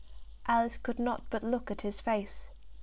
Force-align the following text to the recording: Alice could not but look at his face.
Alice 0.47 0.79
could 0.79 0.97
not 0.97 1.25
but 1.29 1.43
look 1.43 1.69
at 1.69 1.81
his 1.81 2.01
face. 2.01 2.49